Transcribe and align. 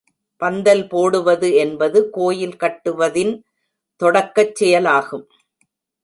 பந்தல் 0.41 0.87
போடுவது 0.87 1.49
என்பது, 1.55 2.09
கோயில் 2.09 2.55
கட்டுவதின் 2.55 3.33
தொடக்கச் 4.01 4.55
செயலாகும். 4.55 5.27